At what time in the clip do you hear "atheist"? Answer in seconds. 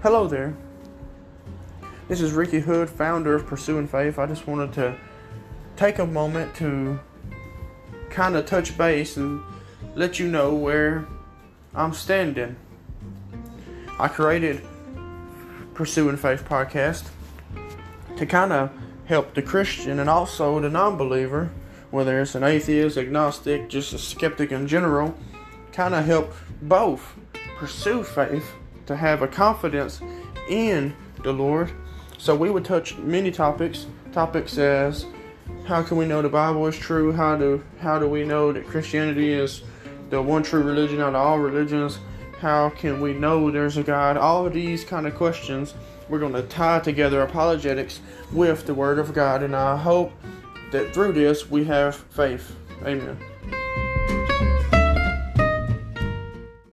22.44-22.96